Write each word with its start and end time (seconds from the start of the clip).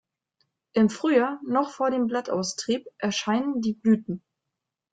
Im 0.73 0.89
Frühjahr, 0.89 1.39
noch 1.45 1.69
vor 1.69 1.91
dem 1.91 2.07
Blattaustrieb, 2.07 2.87
erscheinen 2.97 3.61
die 3.61 3.73
Blüten. 3.73 4.23